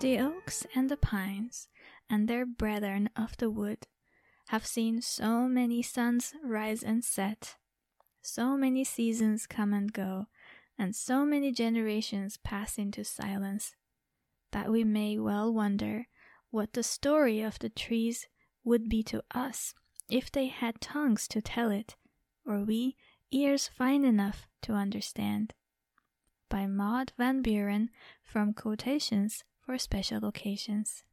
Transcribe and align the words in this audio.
The 0.00 0.20
oaks 0.20 0.64
and 0.76 0.88
the 0.88 0.96
pines, 0.96 1.66
and 2.08 2.28
their 2.28 2.46
brethren 2.46 3.10
of 3.16 3.36
the 3.36 3.50
wood, 3.50 3.88
have 4.48 4.64
seen 4.64 5.02
so 5.02 5.48
many 5.48 5.82
suns 5.82 6.34
rise 6.44 6.84
and 6.84 7.04
set, 7.04 7.56
so 8.22 8.56
many 8.56 8.84
seasons 8.84 9.48
come 9.48 9.72
and 9.72 9.92
go, 9.92 10.28
and 10.78 10.94
so 10.94 11.24
many 11.24 11.50
generations 11.50 12.36
pass 12.36 12.78
into 12.78 13.02
silence, 13.02 13.74
that 14.52 14.70
we 14.70 14.84
may 14.84 15.18
well 15.18 15.52
wonder 15.52 16.06
what 16.50 16.74
the 16.74 16.84
story 16.84 17.40
of 17.40 17.58
the 17.58 17.68
trees 17.68 18.28
would 18.62 18.88
be 18.88 19.02
to 19.02 19.24
us 19.32 19.74
if 20.08 20.30
they 20.30 20.46
had 20.46 20.80
tongues 20.80 21.26
to 21.26 21.42
tell 21.42 21.70
it, 21.72 21.96
or 22.46 22.60
we 22.60 22.96
ears 23.32 23.66
fine 23.66 24.04
enough 24.04 24.46
to 24.62 24.74
understand. 24.74 25.54
By 26.48 26.66
Maud 26.68 27.12
Van 27.18 27.42
Buren 27.42 27.90
from 28.22 28.54
Quotations 28.54 29.42
for 29.68 29.76
Special 29.76 30.24
Occasions. 30.24 31.04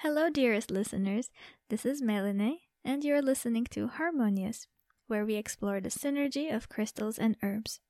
Hello, 0.00 0.28
dearest 0.28 0.70
listeners. 0.70 1.30
This 1.70 1.86
is 1.86 2.02
Meline, 2.02 2.58
and 2.84 3.02
you're 3.02 3.22
listening 3.22 3.64
to 3.70 3.86
Harmonious, 3.88 4.66
where 5.06 5.24
we 5.24 5.36
explore 5.36 5.80
the 5.80 5.88
synergy 5.88 6.54
of 6.54 6.68
crystals 6.68 7.18
and 7.18 7.38
herbs. 7.42 7.80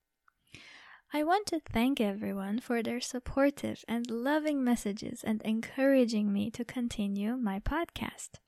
I 1.13 1.25
want 1.25 1.47
to 1.47 1.59
thank 1.59 2.01
everyone 2.01 2.61
for 2.61 2.81
their 2.81 3.01
supportive 3.01 3.85
and 3.89 4.09
loving 4.09 4.63
messages 4.63 5.25
and 5.25 5.43
encouraging 5.43 6.33
me 6.33 6.49
to 6.53 6.65
continue 6.65 7.37
my 7.37 7.59
podcast. 7.59 8.39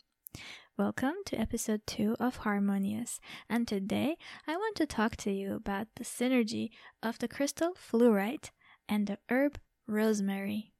Welcome 0.79 1.15
to 1.27 1.41
episode 1.41 1.81
2 1.89 2.15
of 2.21 2.37
Harmonious, 2.37 3.19
and 3.49 3.67
today 3.67 4.17
I 4.47 4.57
want 4.57 4.77
to 4.77 4.87
talk 4.87 5.17
to 5.17 5.33
you 5.33 5.57
about 5.57 5.89
the 5.97 6.05
synergy 6.05 6.71
of 7.03 7.19
the 7.19 7.27
crystal 7.27 7.73
fluorite 7.75 8.53
and 8.89 9.09
the 9.09 9.19
herb 9.29 9.59
rosemary. 9.91 10.73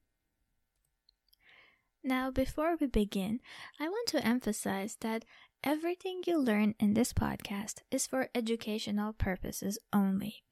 Now, 2.03 2.31
before 2.31 2.75
we 2.79 2.87
begin, 2.87 3.41
I 3.79 3.87
want 3.87 4.07
to 4.09 4.25
emphasize 4.25 4.97
that 5.01 5.25
everything 5.63 6.23
you 6.25 6.39
learn 6.39 6.73
in 6.79 6.95
this 6.95 7.13
podcast 7.13 7.81
is 7.91 8.07
for 8.07 8.29
educational 8.33 9.13
purposes 9.13 9.77
only. 9.93 10.43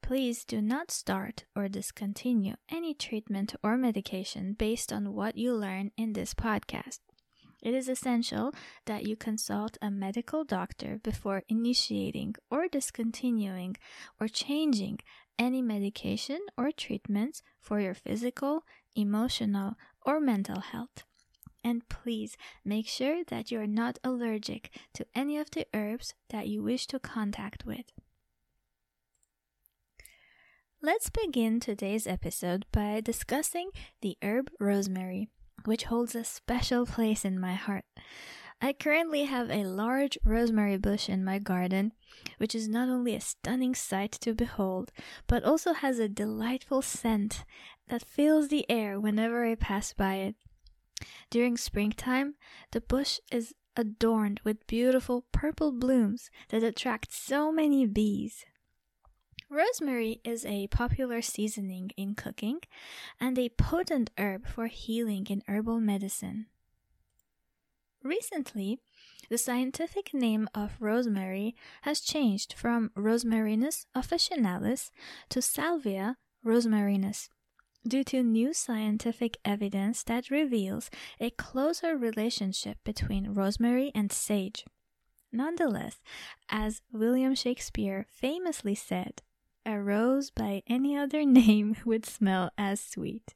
Please 0.00 0.44
do 0.44 0.62
not 0.62 0.90
start 0.90 1.44
or 1.54 1.68
discontinue 1.68 2.54
any 2.70 2.94
treatment 2.94 3.54
or 3.62 3.76
medication 3.76 4.54
based 4.54 4.92
on 4.92 5.14
what 5.14 5.36
you 5.36 5.54
learn 5.54 5.90
in 5.96 6.12
this 6.12 6.32
podcast. 6.32 7.00
It 7.62 7.72
is 7.72 7.88
essential 7.88 8.52
that 8.84 9.06
you 9.06 9.16
consult 9.16 9.78
a 9.80 9.90
medical 9.90 10.44
doctor 10.44 11.00
before 11.02 11.42
initiating 11.48 12.34
or 12.50 12.68
discontinuing 12.68 13.76
or 14.20 14.28
changing 14.28 14.98
any 15.38 15.62
medication 15.62 16.40
or 16.56 16.70
treatments 16.70 17.42
for 17.60 17.80
your 17.80 17.94
physical, 17.94 18.64
emotional, 18.94 19.74
or 20.04 20.20
mental 20.20 20.60
health. 20.60 21.04
And 21.62 21.88
please 21.88 22.36
make 22.64 22.86
sure 22.86 23.24
that 23.24 23.50
you 23.50 23.58
are 23.60 23.66
not 23.66 23.98
allergic 24.04 24.70
to 24.94 25.06
any 25.14 25.38
of 25.38 25.50
the 25.50 25.66
herbs 25.72 26.14
that 26.28 26.46
you 26.46 26.62
wish 26.62 26.86
to 26.88 26.98
contact 26.98 27.64
with. 27.64 27.86
Let's 30.82 31.08
begin 31.08 31.60
today's 31.60 32.06
episode 32.06 32.66
by 32.70 33.00
discussing 33.00 33.70
the 34.02 34.18
herb 34.22 34.50
rosemary 34.60 35.28
which 35.64 35.84
holds 35.84 36.14
a 36.14 36.24
special 36.24 36.86
place 36.86 37.24
in 37.24 37.40
my 37.40 37.54
heart. 37.54 37.84
I 38.60 38.72
currently 38.72 39.24
have 39.24 39.50
a 39.50 39.64
large 39.64 40.16
rosemary 40.24 40.78
bush 40.78 41.08
in 41.08 41.24
my 41.24 41.38
garden, 41.38 41.92
which 42.38 42.54
is 42.54 42.68
not 42.68 42.88
only 42.88 43.14
a 43.14 43.20
stunning 43.20 43.74
sight 43.74 44.12
to 44.22 44.34
behold, 44.34 44.90
but 45.26 45.44
also 45.44 45.74
has 45.74 45.98
a 45.98 46.08
delightful 46.08 46.80
scent 46.80 47.44
that 47.88 48.04
fills 48.04 48.48
the 48.48 48.64
air 48.70 48.98
whenever 48.98 49.44
I 49.44 49.54
pass 49.54 49.92
by 49.92 50.14
it. 50.14 50.36
During 51.30 51.56
springtime, 51.56 52.36
the 52.70 52.80
bush 52.80 53.18
is 53.30 53.54
adorned 53.76 54.40
with 54.44 54.66
beautiful 54.66 55.26
purple 55.32 55.72
blooms 55.72 56.30
that 56.48 56.62
attract 56.62 57.12
so 57.12 57.52
many 57.52 57.86
bees. 57.86 58.46
Rosemary 59.50 60.20
is 60.24 60.46
a 60.46 60.68
popular 60.68 61.20
seasoning 61.20 61.90
in 61.96 62.14
cooking 62.14 62.60
and 63.20 63.38
a 63.38 63.50
potent 63.50 64.10
herb 64.18 64.46
for 64.46 64.68
healing 64.68 65.26
in 65.28 65.42
herbal 65.46 65.80
medicine. 65.80 66.46
Recently, 68.04 68.78
the 69.30 69.38
scientific 69.38 70.12
name 70.12 70.46
of 70.54 70.76
rosemary 70.78 71.56
has 71.82 72.00
changed 72.00 72.52
from 72.52 72.90
Rosmarinus 72.94 73.86
officinalis 73.96 74.90
to 75.30 75.40
Salvia 75.40 76.18
rosmarinus 76.44 77.30
due 77.88 78.04
to 78.04 78.22
new 78.22 78.52
scientific 78.52 79.38
evidence 79.42 80.02
that 80.02 80.30
reveals 80.30 80.90
a 81.18 81.30
closer 81.30 81.96
relationship 81.96 82.76
between 82.84 83.32
rosemary 83.32 83.90
and 83.94 84.12
sage. 84.12 84.66
Nonetheless, 85.32 86.02
as 86.50 86.82
William 86.92 87.34
Shakespeare 87.34 88.06
famously 88.10 88.74
said, 88.74 89.22
a 89.64 89.80
rose 89.80 90.30
by 90.30 90.62
any 90.66 90.94
other 90.94 91.24
name 91.24 91.76
would 91.86 92.04
smell 92.04 92.50
as 92.58 92.80
sweet. 92.80 93.34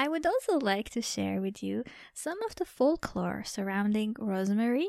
I 0.00 0.08
would 0.08 0.24
also 0.24 0.58
like 0.58 0.88
to 0.90 1.02
share 1.02 1.42
with 1.42 1.62
you 1.62 1.84
some 2.14 2.42
of 2.44 2.54
the 2.54 2.64
folklore 2.64 3.44
surrounding 3.44 4.16
rosemary, 4.18 4.88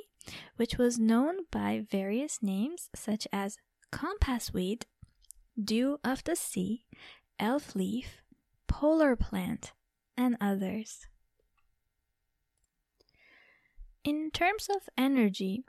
which 0.55 0.77
was 0.77 0.97
known 0.97 1.39
by 1.51 1.83
various 1.91 2.41
names 2.41 2.87
such 2.95 3.27
as 3.33 3.57
compass 3.91 4.53
weed, 4.53 4.85
dew 5.61 5.99
of 6.01 6.23
the 6.23 6.37
sea, 6.37 6.85
elf 7.37 7.75
leaf, 7.75 8.21
polar 8.67 9.17
plant, 9.17 9.73
and 10.15 10.37
others. 10.39 11.07
In 14.05 14.31
terms 14.31 14.69
of 14.73 14.87
energy, 14.97 15.65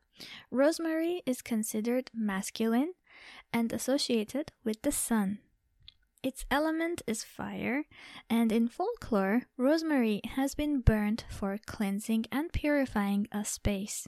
rosemary 0.53 1.21
is 1.27 1.43
considered 1.43 2.13
masculine 2.15 2.93
and 3.53 3.73
associated 3.73 4.53
with 4.63 4.83
the 4.83 4.93
sun. 4.93 5.41
Its 6.23 6.45
element 6.51 7.03
is 7.07 7.25
fire, 7.25 7.85
and 8.31 8.53
in 8.53 8.69
folklore, 8.69 9.43
rosemary 9.57 10.21
has 10.37 10.55
been 10.55 10.81
burnt 10.81 11.25
for 11.29 11.59
cleansing 11.67 12.25
and 12.31 12.53
purifying 12.53 13.27
a 13.33 13.45
space. 13.45 14.07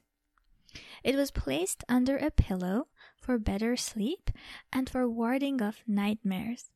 It 1.02 1.16
was 1.16 1.30
placed 1.30 1.82
under 1.88 2.16
a 2.16 2.30
pillow 2.30 2.86
for 3.20 3.38
better 3.38 3.76
sleep 3.76 4.30
and 4.72 4.88
for 4.88 5.08
warding 5.08 5.60
off 5.60 5.82
nightmares. 5.86 6.70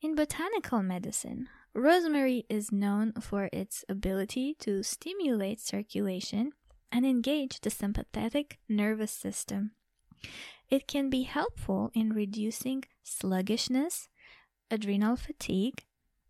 In 0.00 0.16
botanical 0.16 0.82
medicine, 0.82 1.48
rosemary 1.72 2.44
is 2.48 2.72
known 2.72 3.12
for 3.20 3.48
its 3.52 3.84
ability 3.88 4.56
to 4.60 4.82
stimulate 4.82 5.60
circulation 5.60 6.52
and 6.90 7.06
engage 7.06 7.60
the 7.60 7.70
sympathetic 7.70 8.58
nervous 8.68 9.12
system. 9.12 9.72
It 10.68 10.88
can 10.88 11.10
be 11.10 11.22
helpful 11.22 11.90
in 11.94 12.12
reducing 12.12 12.84
sluggishness, 13.02 14.08
adrenal 14.72 15.14
fatigue, 15.14 15.84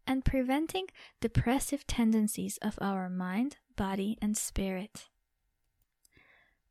and 0.07 0.25
preventing 0.25 0.87
depressive 1.21 1.87
tendencies 1.87 2.59
of 2.61 2.77
our 2.81 3.09
mind, 3.09 3.57
body, 3.77 4.19
and 4.21 4.37
spirit. 4.37 5.09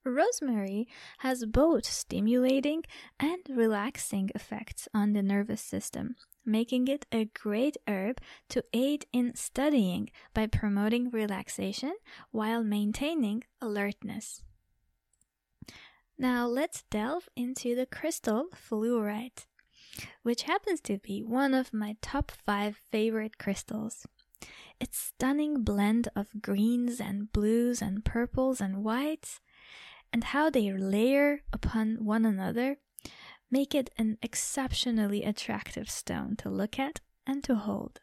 Rosemary 0.03 0.87
has 1.19 1.45
both 1.45 1.85
stimulating 1.85 2.83
and 3.19 3.39
relaxing 3.49 4.29
effects 4.35 4.87
on 4.93 5.13
the 5.13 5.21
nervous 5.21 5.61
system, 5.61 6.15
making 6.43 6.87
it 6.87 7.05
a 7.11 7.25
great 7.25 7.77
herb 7.87 8.19
to 8.49 8.63
aid 8.73 9.05
in 9.13 9.35
studying 9.35 10.09
by 10.33 10.47
promoting 10.47 11.09
relaxation 11.11 11.93
while 12.31 12.63
maintaining 12.63 13.43
alertness. 13.61 14.43
Now 16.17 16.47
let's 16.47 16.83
delve 16.89 17.29
into 17.35 17.75
the 17.75 17.85
crystal 17.85 18.47
fluorite, 18.55 19.45
which 20.23 20.43
happens 20.43 20.79
to 20.81 20.97
be 20.97 21.23
one 21.23 21.53
of 21.53 21.73
my 21.73 21.95
top 22.01 22.31
5 22.31 22.77
favorite 22.91 23.37
crystals. 23.37 24.05
Its 24.79 24.97
stunning 24.97 25.63
blend 25.63 26.07
of 26.15 26.41
greens 26.41 26.99
and 26.99 27.31
blues 27.31 27.81
and 27.81 28.03
purples 28.03 28.59
and 28.59 28.83
whites, 28.83 29.39
and 30.11 30.25
how 30.25 30.49
they 30.49 30.71
layer 30.71 31.41
upon 31.53 32.03
one 32.03 32.25
another, 32.25 32.77
make 33.49 33.75
it 33.75 33.89
an 33.97 34.17
exceptionally 34.21 35.23
attractive 35.23 35.89
stone 35.89 36.35
to 36.37 36.49
look 36.49 36.79
at 36.79 37.01
and 37.27 37.43
to 37.43 37.55
hold. 37.55 37.99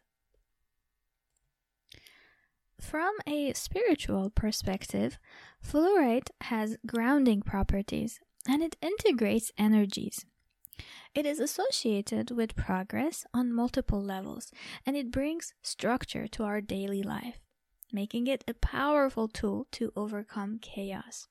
From 2.80 3.16
a 3.26 3.52
spiritual 3.54 4.30
perspective, 4.30 5.18
fluorite 5.60 6.30
has 6.42 6.76
grounding 6.86 7.42
properties 7.42 8.20
and 8.46 8.62
it 8.62 8.76
integrates 8.80 9.50
energies. 9.58 10.24
It 11.14 11.26
is 11.26 11.40
associated 11.40 12.30
with 12.30 12.56
progress 12.56 13.24
on 13.34 13.52
multiple 13.52 14.02
levels 14.02 14.52
and 14.86 14.96
it 14.96 15.10
brings 15.10 15.54
structure 15.62 16.28
to 16.28 16.44
our 16.44 16.60
daily 16.60 17.02
life, 17.02 17.40
making 17.92 18.26
it 18.26 18.44
a 18.46 18.54
powerful 18.54 19.28
tool 19.28 19.66
to 19.72 19.92
overcome 19.96 20.58
chaos. 20.60 21.26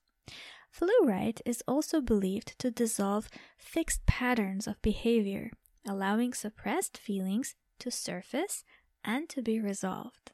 Fluorite 0.70 1.40
is 1.46 1.62
also 1.66 2.00
believed 2.00 2.58
to 2.58 2.70
dissolve 2.70 3.30
fixed 3.56 4.04
patterns 4.06 4.66
of 4.66 4.82
behavior, 4.82 5.50
allowing 5.86 6.34
suppressed 6.34 6.98
feelings 6.98 7.54
to 7.78 7.90
surface 7.90 8.64
and 9.04 9.28
to 9.28 9.42
be 9.42 9.60
resolved. 9.60 10.32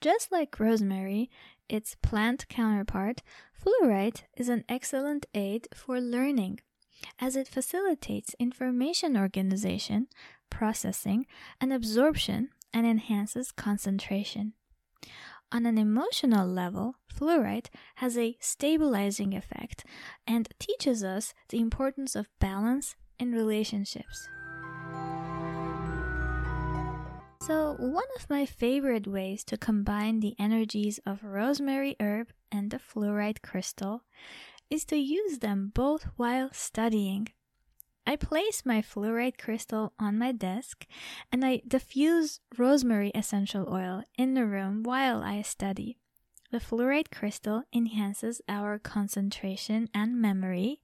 Just 0.00 0.32
like 0.32 0.58
rosemary, 0.58 1.30
its 1.68 1.94
plant 2.02 2.48
counterpart, 2.48 3.22
fluorite 3.54 4.24
is 4.36 4.48
an 4.48 4.64
excellent 4.68 5.26
aid 5.32 5.68
for 5.72 6.00
learning 6.00 6.58
as 7.18 7.36
it 7.36 7.48
facilitates 7.48 8.34
information 8.38 9.16
organization, 9.16 10.08
processing, 10.50 11.26
and 11.60 11.72
absorption 11.72 12.50
and 12.72 12.86
enhances 12.86 13.52
concentration. 13.52 14.54
On 15.50 15.66
an 15.66 15.76
emotional 15.76 16.48
level, 16.48 16.94
fluorite 17.14 17.68
has 17.96 18.16
a 18.16 18.36
stabilizing 18.40 19.34
effect 19.34 19.84
and 20.26 20.48
teaches 20.58 21.04
us 21.04 21.34
the 21.50 21.60
importance 21.60 22.16
of 22.16 22.28
balance 22.38 22.96
in 23.18 23.32
relationships. 23.32 24.28
So, 27.42 27.74
one 27.78 28.06
of 28.16 28.30
my 28.30 28.46
favorite 28.46 29.06
ways 29.06 29.42
to 29.44 29.58
combine 29.58 30.20
the 30.20 30.36
energies 30.38 31.00
of 31.04 31.24
rosemary 31.24 31.96
herb 32.00 32.28
and 32.52 32.70
the 32.70 32.78
fluorite 32.78 33.42
crystal 33.42 34.04
is 34.72 34.86
to 34.86 34.96
use 34.96 35.40
them 35.40 35.70
both 35.74 36.06
while 36.16 36.48
studying. 36.50 37.28
I 38.06 38.16
place 38.16 38.62
my 38.64 38.80
fluorite 38.80 39.36
crystal 39.36 39.92
on 39.98 40.16
my 40.16 40.32
desk 40.32 40.86
and 41.30 41.44
I 41.44 41.60
diffuse 41.68 42.40
rosemary 42.56 43.12
essential 43.14 43.68
oil 43.70 44.02
in 44.16 44.32
the 44.32 44.46
room 44.46 44.82
while 44.82 45.22
I 45.22 45.42
study. 45.42 45.98
The 46.50 46.58
fluorite 46.58 47.10
crystal 47.10 47.64
enhances 47.74 48.40
our 48.48 48.78
concentration 48.78 49.88
and 49.94 50.20
memory, 50.20 50.80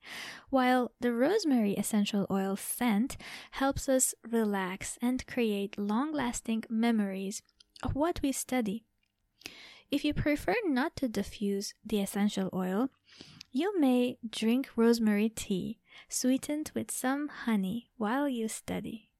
while 0.50 0.92
the 1.00 1.12
rosemary 1.12 1.74
essential 1.74 2.26
oil 2.30 2.56
scent 2.56 3.16
helps 3.52 3.88
us 3.88 4.14
relax 4.30 4.98
and 5.00 5.26
create 5.26 5.78
long 5.78 6.12
lasting 6.12 6.64
memories 6.68 7.42
of 7.82 7.94
what 7.94 8.20
we 8.22 8.32
study. 8.32 8.84
If 9.90 10.04
you 10.04 10.12
prefer 10.12 10.56
not 10.66 10.94
to 10.96 11.08
diffuse 11.08 11.72
the 11.84 12.00
essential 12.00 12.50
oil, 12.52 12.90
you 13.50 13.78
may 13.80 14.18
drink 14.28 14.68
rosemary 14.76 15.28
tea 15.28 15.78
sweetened 16.08 16.70
with 16.74 16.90
some 16.90 17.28
honey 17.28 17.90
while 17.96 18.28
you 18.28 18.48
study. 18.48 19.10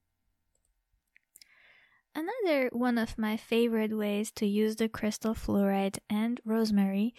Another 2.15 2.69
one 2.71 2.97
of 2.97 3.17
my 3.17 3.37
favorite 3.37 3.95
ways 3.95 4.31
to 4.31 4.45
use 4.45 4.75
the 4.75 4.89
crystal 4.89 5.33
fluorite 5.33 5.99
and 6.09 6.41
rosemary 6.43 7.13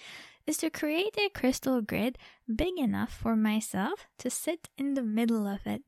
is 0.47 0.57
to 0.59 0.71
create 0.71 1.17
a 1.19 1.31
crystal 1.31 1.81
grid 1.81 2.19
big 2.55 2.79
enough 2.79 3.13
for 3.13 3.37
myself 3.37 4.07
to 4.19 4.31
sit 4.31 4.69
in 4.77 4.95
the 4.95 5.03
middle 5.03 5.47
of 5.47 5.61
it. 5.67 5.83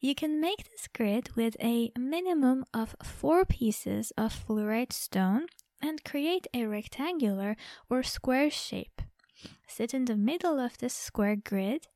You 0.00 0.14
can 0.14 0.40
make 0.40 0.68
this 0.70 0.88
grid 0.94 1.30
with 1.34 1.56
a 1.60 1.90
minimum 1.98 2.64
of 2.74 2.94
four 3.02 3.44
pieces 3.44 4.12
of 4.18 4.32
fluorite 4.32 4.92
stone 4.92 5.46
and 5.80 6.04
create 6.04 6.46
a 6.52 6.66
rectangular 6.66 7.56
or 7.88 8.02
square 8.02 8.50
shape. 8.50 9.00
Sit 9.66 9.92
in 9.92 10.06
the 10.06 10.16
middle 10.16 10.58
of 10.58 10.78
this 10.78 10.94
square 10.94 11.36
grid 11.36 11.88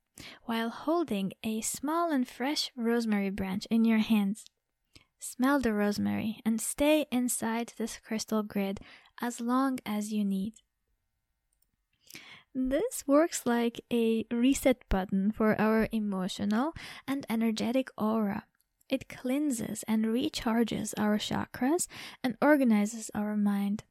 while 0.45 0.69
holding 0.69 1.33
a 1.43 1.61
small 1.61 2.13
and 2.13 2.29
fresh 2.29 2.71
rosemary 2.77 3.31
branch 3.31 3.67
in 3.71 3.85
your 3.85 3.99
hands. 3.99 4.45
Smell 5.19 5.61
the 5.61 5.73
rosemary 5.73 6.41
and 6.45 6.61
stay 6.61 7.07
inside 7.11 7.75
this 7.77 7.99
crystal 7.99 8.43
grid 8.43 8.81
as 9.21 9.41
long 9.41 9.79
as 9.85 10.13
you 10.13 10.25
need. 10.25 10.55
This 12.55 13.05
works 13.07 13.47
like 13.47 13.81
a 13.93 14.25
reset 14.31 14.89
button 14.89 15.31
for 15.31 15.61
our 15.61 15.89
emotional 15.93 16.75
and 17.07 17.25
energetic 17.31 17.91
aura. 17.97 18.45
It 18.89 19.09
cleanses 19.09 19.85
and 19.87 20.07
recharges 20.07 20.93
our 20.99 21.17
chakras 21.17 21.87
and 22.25 22.37
organizes 22.43 23.11
our 23.15 23.37
mind. 23.37 23.85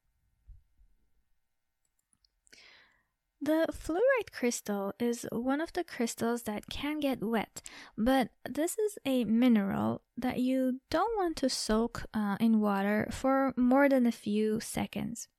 The 3.42 3.68
fluorite 3.72 4.34
crystal 4.34 4.94
is 5.00 5.26
one 5.32 5.62
of 5.62 5.72
the 5.72 5.86
crystals 5.86 6.44
that 6.44 6.70
can 6.70 7.00
get 7.00 7.24
wet, 7.24 7.62
but 7.98 8.30
this 8.44 8.78
is 8.78 8.98
a 9.06 9.24
mineral 9.24 10.02
that 10.18 10.40
you 10.40 10.82
don't 10.90 11.16
want 11.16 11.38
to 11.38 11.50
soak 11.50 12.04
uh, 12.14 12.36
in 12.42 12.60
water 12.60 13.08
for 13.12 13.54
more 13.56 13.88
than 13.88 14.06
a 14.06 14.12
few 14.12 14.60
seconds. 14.60 15.30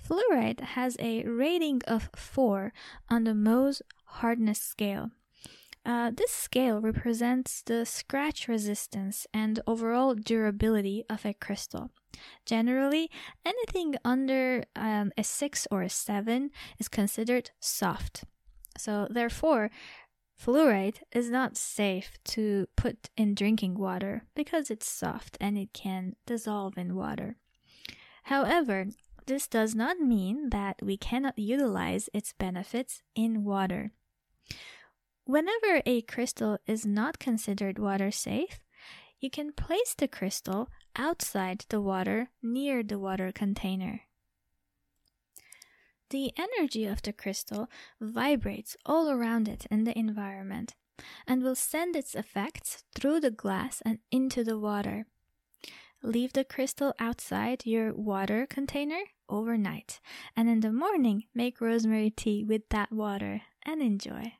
Fluorite 0.00 0.60
has 0.60 0.96
a 1.00 1.24
rating 1.24 1.82
of 1.86 2.10
4 2.14 2.72
on 3.08 3.24
the 3.24 3.32
Mohs 3.32 3.82
hardness 4.04 4.60
scale. 4.60 5.10
Uh, 5.84 6.12
this 6.14 6.30
scale 6.30 6.80
represents 6.80 7.62
the 7.62 7.84
scratch 7.84 8.46
resistance 8.46 9.26
and 9.34 9.60
overall 9.66 10.14
durability 10.14 11.04
of 11.10 11.26
a 11.26 11.34
crystal. 11.34 11.90
Generally, 12.46 13.10
anything 13.44 13.96
under 14.04 14.64
um, 14.76 15.12
a 15.18 15.24
6 15.24 15.66
or 15.70 15.82
a 15.82 15.88
7 15.88 16.50
is 16.78 16.88
considered 16.88 17.50
soft. 17.58 18.24
So, 18.78 19.08
therefore, 19.10 19.70
fluorite 20.40 21.02
is 21.12 21.30
not 21.30 21.56
safe 21.56 22.16
to 22.24 22.68
put 22.76 23.10
in 23.16 23.34
drinking 23.34 23.76
water 23.76 24.24
because 24.34 24.70
it's 24.70 24.88
soft 24.88 25.36
and 25.40 25.58
it 25.58 25.72
can 25.72 26.14
dissolve 26.26 26.78
in 26.78 26.94
water. 26.94 27.36
However, 28.24 28.86
this 29.26 29.48
does 29.48 29.74
not 29.74 29.98
mean 29.98 30.50
that 30.50 30.80
we 30.82 30.96
cannot 30.96 31.38
utilize 31.38 32.08
its 32.12 32.32
benefits 32.32 33.02
in 33.14 33.44
water. 33.44 33.92
Whenever 35.24 35.82
a 35.86 36.02
crystal 36.02 36.58
is 36.66 36.84
not 36.84 37.18
considered 37.18 37.78
water 37.78 38.10
safe, 38.10 38.60
you 39.20 39.30
can 39.30 39.52
place 39.52 39.94
the 39.96 40.08
crystal 40.08 40.68
outside 40.96 41.64
the 41.68 41.80
water 41.80 42.30
near 42.42 42.82
the 42.82 42.98
water 42.98 43.30
container. 43.32 44.02
The 46.10 46.32
energy 46.36 46.84
of 46.84 47.02
the 47.02 47.12
crystal 47.12 47.70
vibrates 48.00 48.76
all 48.84 49.10
around 49.10 49.48
it 49.48 49.64
in 49.70 49.84
the 49.84 49.96
environment 49.96 50.74
and 51.26 51.42
will 51.42 51.54
send 51.54 51.96
its 51.96 52.14
effects 52.14 52.84
through 52.94 53.20
the 53.20 53.30
glass 53.30 53.80
and 53.84 54.00
into 54.10 54.42
the 54.42 54.58
water. 54.58 55.06
Leave 56.02 56.32
the 56.32 56.44
crystal 56.44 56.92
outside 56.98 57.64
your 57.64 57.94
water 57.94 58.44
container 58.44 59.04
overnight, 59.28 60.00
and 60.36 60.48
in 60.48 60.60
the 60.60 60.72
morning 60.72 61.24
make 61.32 61.60
rosemary 61.60 62.10
tea 62.10 62.44
with 62.44 62.68
that 62.70 62.90
water 62.90 63.42
and 63.64 63.80
enjoy. 63.80 64.34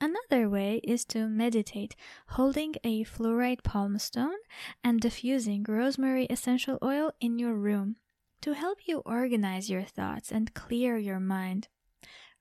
Another 0.00 0.48
way 0.48 0.80
is 0.84 1.06
to 1.06 1.26
meditate, 1.26 1.96
holding 2.28 2.74
a 2.84 3.04
fluorite 3.04 3.62
palm 3.62 3.98
stone 3.98 4.36
and 4.84 5.00
diffusing 5.00 5.64
rosemary 5.66 6.26
essential 6.26 6.78
oil 6.82 7.12
in 7.18 7.38
your 7.38 7.54
room 7.54 7.96
to 8.42 8.52
help 8.52 8.86
you 8.86 8.98
organize 9.06 9.70
your 9.70 9.84
thoughts 9.84 10.30
and 10.30 10.52
clear 10.52 10.98
your 10.98 11.18
mind. 11.18 11.68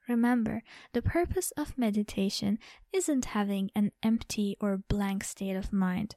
Remember, 0.08 0.64
the 0.94 1.02
purpose 1.02 1.52
of 1.58 1.78
meditation 1.78 2.60
isn't 2.92 3.26
having 3.26 3.72
an 3.74 3.92
empty 4.04 4.58
or 4.60 4.78
blank 4.78 5.24
state 5.24 5.56
of 5.56 5.74
mind, 5.74 6.16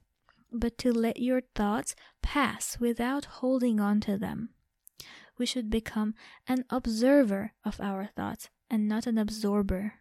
but 0.53 0.77
to 0.79 0.93
let 0.93 1.21
your 1.21 1.43
thoughts 1.55 1.95
pass 2.21 2.79
without 2.81 3.25
holding 3.41 3.81
on 3.81 4.01
to 4.01 4.19
them. 4.19 4.51
We 5.39 5.47
should 5.47 5.71
become 5.71 6.15
an 6.49 6.65
observer 6.69 7.53
of 7.65 7.81
our 7.81 8.07
thoughts 8.07 8.51
and 8.69 8.89
not 8.89 9.07
an 9.07 9.17
absorber. 9.17 9.95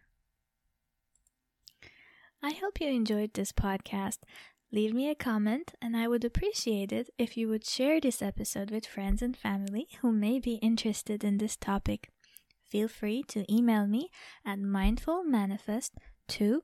I 2.42 2.52
hope 2.52 2.80
you 2.80 2.88
enjoyed 2.88 3.34
this 3.34 3.52
podcast. 3.52 4.18
Leave 4.70 4.94
me 4.94 5.10
a 5.10 5.14
comment, 5.14 5.74
and 5.82 5.96
I 5.96 6.06
would 6.06 6.24
appreciate 6.24 6.92
it 6.92 7.10
if 7.18 7.36
you 7.36 7.48
would 7.48 7.66
share 7.66 8.00
this 8.00 8.22
episode 8.22 8.70
with 8.70 8.86
friends 8.86 9.22
and 9.22 9.36
family 9.36 9.88
who 10.00 10.12
may 10.12 10.38
be 10.38 10.54
interested 10.56 11.24
in 11.24 11.38
this 11.38 11.56
topic. 11.56 12.10
Feel 12.64 12.86
free 12.86 13.24
to 13.28 13.50
email 13.52 13.86
me 13.86 14.10
at 14.44 14.58
mindfulmanifest2 14.58 16.60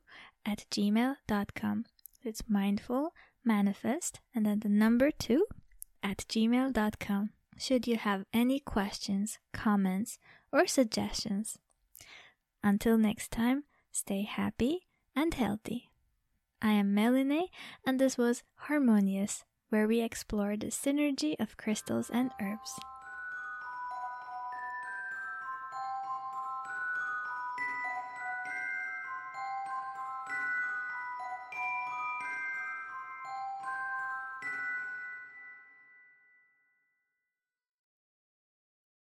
at 0.46 0.66
gmail.com. 0.70 1.84
It's 2.22 2.42
mindfulmanifest 2.42 4.18
and 4.34 4.46
then 4.46 4.60
the 4.60 4.68
number 4.68 5.10
2 5.10 5.46
at 6.02 6.18
gmail.com. 6.28 7.30
Should 7.58 7.86
you 7.86 7.96
have 7.96 8.26
any 8.32 8.60
questions, 8.60 9.38
comments, 9.52 10.18
or 10.52 10.66
suggestions. 10.66 11.58
Until 12.62 12.98
next 12.98 13.30
time, 13.30 13.64
stay 13.92 14.22
happy 14.22 14.86
and 15.16 15.34
healthy. 15.34 15.90
I 16.62 16.72
am 16.72 16.94
Meline, 16.94 17.48
and 17.86 17.98
this 17.98 18.16
was 18.16 18.42
Harmonious, 18.54 19.44
where 19.68 19.86
we 19.86 20.00
explore 20.00 20.56
the 20.56 20.66
synergy 20.66 21.34
of 21.38 21.56
crystals 21.56 22.10
and 22.10 22.30
herbs. 22.40 22.78